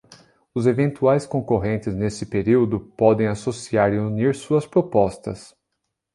[0.51, 5.55] Os eventuais concorrentes, nesse período, podem associar e unir suas propostas.